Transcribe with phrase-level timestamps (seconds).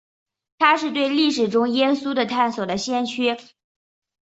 [0.57, 3.37] 他是对历史中耶稣的探索的先驱。